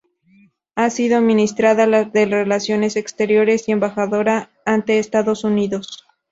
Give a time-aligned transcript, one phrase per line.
[0.73, 1.85] Ha sido Ministra de
[2.25, 6.03] Relaciones Exteriores y Embajadora ante Estados Unidos.